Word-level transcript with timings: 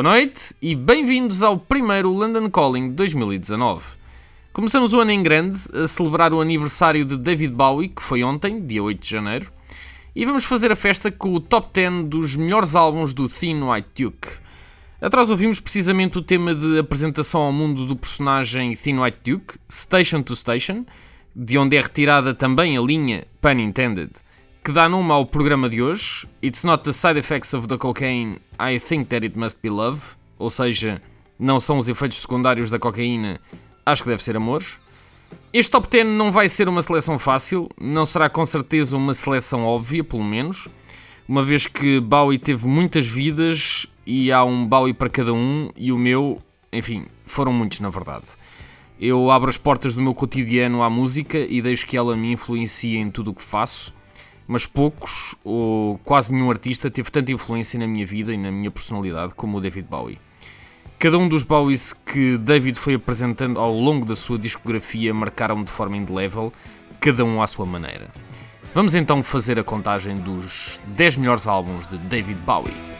Boa 0.00 0.10
noite 0.14 0.54
e 0.62 0.76
bem-vindos 0.76 1.42
ao 1.42 1.58
primeiro 1.58 2.08
London 2.10 2.48
Calling 2.48 2.90
2019. 2.90 3.84
Começamos 4.52 4.94
o 4.94 5.00
ano 5.00 5.10
em 5.10 5.20
grande 5.24 5.58
a 5.74 5.88
celebrar 5.88 6.32
o 6.32 6.40
aniversário 6.40 7.04
de 7.04 7.16
David 7.16 7.52
Bowie, 7.52 7.88
que 7.88 8.00
foi 8.00 8.22
ontem, 8.22 8.64
dia 8.64 8.80
8 8.80 9.02
de 9.02 9.10
janeiro, 9.10 9.52
e 10.14 10.24
vamos 10.24 10.44
fazer 10.44 10.70
a 10.70 10.76
festa 10.76 11.10
com 11.10 11.34
o 11.34 11.40
top 11.40 11.70
10 11.72 12.04
dos 12.04 12.36
melhores 12.36 12.76
álbuns 12.76 13.12
do 13.12 13.28
Thin 13.28 13.60
White 13.60 14.04
Duke. 14.04 14.28
Atrás 15.00 15.32
ouvimos 15.32 15.58
precisamente 15.58 16.16
o 16.16 16.22
tema 16.22 16.54
de 16.54 16.78
apresentação 16.78 17.40
ao 17.40 17.52
mundo 17.52 17.84
do 17.84 17.96
personagem 17.96 18.76
Thin 18.76 19.00
White 19.00 19.18
Duke, 19.28 19.54
Station 19.68 20.22
to 20.22 20.36
Station, 20.36 20.86
de 21.34 21.58
onde 21.58 21.76
é 21.76 21.80
retirada 21.80 22.32
também 22.32 22.78
a 22.78 22.80
linha 22.80 23.26
Pun 23.40 23.58
Intended, 23.58 24.12
que 24.68 24.72
dá 24.72 24.86
nome 24.86 25.10
ao 25.10 25.24
programa 25.24 25.66
de 25.66 25.80
hoje, 25.80 26.28
It's 26.44 26.62
not 26.62 26.84
the 26.84 26.92
side 26.92 27.18
effects 27.18 27.54
of 27.54 27.66
the 27.66 27.78
cocaine, 27.78 28.36
I 28.60 28.78
think 28.78 29.08
that 29.08 29.24
it 29.24 29.38
must 29.38 29.60
be 29.62 29.70
love, 29.70 30.02
ou 30.38 30.50
seja, 30.50 31.00
não 31.38 31.58
são 31.58 31.78
os 31.78 31.88
efeitos 31.88 32.20
secundários 32.20 32.68
da 32.68 32.78
cocaína, 32.78 33.40
acho 33.86 34.02
que 34.02 34.10
deve 34.10 34.22
ser 34.22 34.36
amor. 34.36 34.62
Este 35.54 35.70
top 35.70 35.88
10 35.88 36.08
não 36.08 36.30
vai 36.30 36.50
ser 36.50 36.68
uma 36.68 36.82
seleção 36.82 37.18
fácil, 37.18 37.70
não 37.80 38.04
será 38.04 38.28
com 38.28 38.44
certeza 38.44 38.94
uma 38.94 39.14
seleção 39.14 39.64
óbvia, 39.64 40.04
pelo 40.04 40.22
menos, 40.22 40.68
uma 41.26 41.42
vez 41.42 41.66
que 41.66 41.98
Bowie 41.98 42.38
teve 42.38 42.68
muitas 42.68 43.06
vidas 43.06 43.86
e 44.04 44.30
há 44.30 44.44
um 44.44 44.66
Bowie 44.66 44.92
para 44.92 45.08
cada 45.08 45.32
um, 45.32 45.70
e 45.78 45.90
o 45.90 45.96
meu, 45.96 46.42
enfim, 46.70 47.06
foram 47.24 47.54
muitos 47.54 47.80
na 47.80 47.88
verdade. 47.88 48.26
Eu 49.00 49.30
abro 49.30 49.48
as 49.48 49.56
portas 49.56 49.94
do 49.94 50.02
meu 50.02 50.12
cotidiano 50.12 50.82
à 50.82 50.90
música 50.90 51.38
e 51.38 51.62
deixo 51.62 51.86
que 51.86 51.96
ela 51.96 52.14
me 52.14 52.32
influencie 52.32 52.98
em 52.98 53.10
tudo 53.10 53.30
o 53.30 53.34
que 53.34 53.42
faço, 53.42 53.96
mas 54.48 54.64
poucos 54.64 55.34
ou 55.44 55.98
quase 55.98 56.32
nenhum 56.32 56.50
artista 56.50 56.90
teve 56.90 57.10
tanta 57.10 57.30
influência 57.30 57.78
na 57.78 57.86
minha 57.86 58.06
vida 58.06 58.32
e 58.32 58.38
na 58.38 58.50
minha 58.50 58.70
personalidade 58.70 59.34
como 59.34 59.58
o 59.58 59.60
David 59.60 59.86
Bowie. 59.88 60.18
Cada 60.98 61.18
um 61.18 61.28
dos 61.28 61.44
Bowies 61.44 61.92
que 61.92 62.38
David 62.38 62.76
foi 62.78 62.94
apresentando 62.94 63.60
ao 63.60 63.72
longo 63.72 64.06
da 64.06 64.16
sua 64.16 64.38
discografia 64.38 65.12
marcaram 65.12 65.62
de 65.62 65.70
forma 65.70 65.98
indelével, 65.98 66.52
cada 66.98 67.24
um 67.24 67.40
à 67.42 67.46
sua 67.46 67.66
maneira. 67.66 68.08
Vamos 68.74 68.94
então 68.94 69.22
fazer 69.22 69.58
a 69.58 69.64
contagem 69.64 70.16
dos 70.16 70.80
10 70.86 71.18
melhores 71.18 71.46
álbuns 71.46 71.86
de 71.86 71.98
David 71.98 72.38
Bowie. 72.44 72.97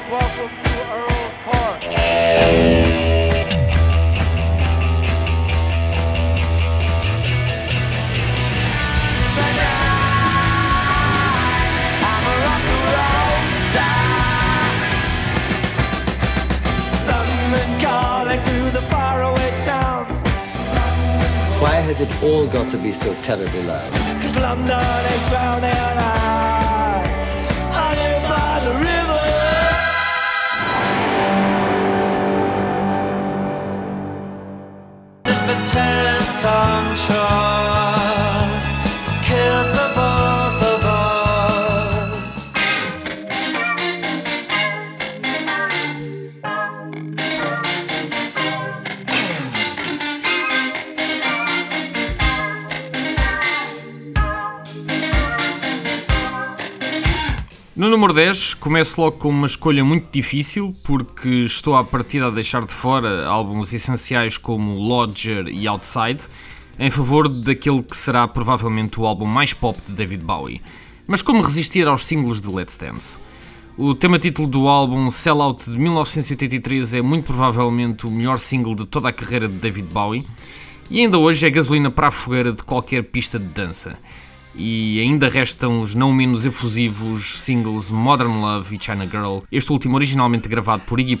And 0.00 0.12
welcome 0.12 0.50
to 0.64 0.70
Earl's 0.92 1.36
Court. 1.44 1.80
I'm 12.04 12.24
a 12.24 12.34
rock 12.44 12.64
and 12.74 12.84
roll 12.94 13.42
star. 13.66 14.02
London 17.10 17.70
calling 17.80 18.42
to 18.50 18.56
the 18.76 18.82
faraway 18.90 19.50
towns. 19.64 20.18
Why 21.60 21.76
has 21.88 21.98
it 22.00 22.12
all 22.22 22.46
got 22.46 22.70
to 22.70 22.78
be 22.78 22.92
so 22.92 23.14
terribly 23.22 23.62
loud? 23.64 23.92
Cause 23.92 24.36
London 24.36 25.04
is 25.06 25.22
drowning 25.30 25.70
out. 25.70 26.47
No 57.78 57.88
número 57.88 58.12
10, 58.12 58.54
começo 58.54 59.00
logo 59.00 59.18
com 59.18 59.28
uma 59.28 59.46
escolha 59.46 59.84
muito 59.84 60.10
difícil, 60.10 60.74
porque 60.82 61.28
estou 61.28 61.76
à 61.76 61.84
partida 61.84 62.26
a 62.26 62.30
deixar 62.30 62.64
de 62.64 62.72
fora 62.72 63.24
álbuns 63.24 63.72
essenciais 63.72 64.36
como 64.36 64.74
Lodger 64.74 65.46
e 65.46 65.64
Outside, 65.68 66.22
em 66.76 66.90
favor 66.90 67.28
daquele 67.28 67.80
que 67.84 67.96
será 67.96 68.26
provavelmente 68.26 68.98
o 68.98 69.06
álbum 69.06 69.26
mais 69.26 69.52
pop 69.52 69.80
de 69.80 69.92
David 69.92 70.24
Bowie. 70.24 70.60
Mas 71.06 71.22
como 71.22 71.40
resistir 71.40 71.86
aos 71.86 72.04
singles 72.04 72.40
de 72.40 72.50
Let's 72.50 72.76
Dance? 72.76 73.16
O 73.76 73.94
tema 73.94 74.18
título 74.18 74.48
do 74.48 74.66
álbum 74.66 75.08
Sellout 75.08 75.70
de 75.70 75.78
1983 75.78 76.94
é 76.94 77.00
muito 77.00 77.26
provavelmente 77.26 78.08
o 78.08 78.10
melhor 78.10 78.40
single 78.40 78.74
de 78.74 78.86
toda 78.86 79.10
a 79.10 79.12
carreira 79.12 79.46
de 79.46 79.54
David 79.54 79.86
Bowie, 79.94 80.26
e 80.90 80.98
ainda 80.98 81.16
hoje 81.16 81.46
é 81.46 81.50
gasolina 81.50 81.92
para 81.92 82.08
a 82.08 82.10
fogueira 82.10 82.52
de 82.52 82.64
qualquer 82.64 83.04
pista 83.04 83.38
de 83.38 83.46
dança 83.46 83.96
e 84.54 85.00
ainda 85.00 85.28
restam 85.28 85.80
os 85.80 85.94
não 85.94 86.12
menos 86.12 86.46
efusivos 86.46 87.40
singles 87.40 87.90
Modern 87.90 88.40
Love 88.40 88.74
e 88.74 88.82
China 88.82 89.06
Girl, 89.06 89.40
este 89.50 89.72
último 89.72 89.96
originalmente 89.96 90.48
gravado 90.48 90.82
por 90.86 91.00
Iggy 91.00 91.16